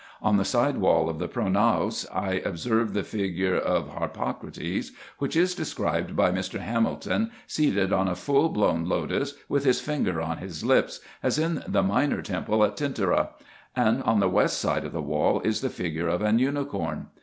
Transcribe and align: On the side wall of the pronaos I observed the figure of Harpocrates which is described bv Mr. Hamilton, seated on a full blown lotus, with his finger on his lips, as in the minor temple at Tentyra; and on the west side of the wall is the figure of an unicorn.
On 0.19 0.37
the 0.37 0.45
side 0.45 0.77
wall 0.77 1.09
of 1.09 1.19
the 1.19 1.27
pronaos 1.27 2.07
I 2.11 2.41
observed 2.43 2.95
the 2.95 3.03
figure 3.03 3.55
of 3.55 3.89
Harpocrates 3.89 4.91
which 5.19 5.35
is 5.35 5.53
described 5.53 6.15
bv 6.15 6.33
Mr. 6.33 6.59
Hamilton, 6.59 7.29
seated 7.45 7.93
on 7.93 8.07
a 8.07 8.15
full 8.15 8.49
blown 8.49 8.85
lotus, 8.89 9.35
with 9.47 9.63
his 9.63 9.79
finger 9.79 10.19
on 10.19 10.39
his 10.39 10.63
lips, 10.65 11.01
as 11.21 11.37
in 11.37 11.61
the 11.67 11.83
minor 11.83 12.23
temple 12.23 12.63
at 12.63 12.77
Tentyra; 12.77 13.29
and 13.75 14.01
on 14.01 14.19
the 14.19 14.27
west 14.27 14.57
side 14.59 14.85
of 14.85 14.91
the 14.91 15.03
wall 15.03 15.39
is 15.41 15.61
the 15.61 15.69
figure 15.69 16.07
of 16.07 16.23
an 16.23 16.39
unicorn. 16.39 17.09